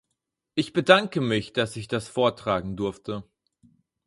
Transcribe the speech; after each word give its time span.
Ich 0.55 0.73
bedanke 0.73 1.21
mich, 1.21 1.53
dass 1.53 1.75
ich 1.75 1.87
das 1.87 2.07
vortragen 2.07 2.75
durfte. 2.75 3.23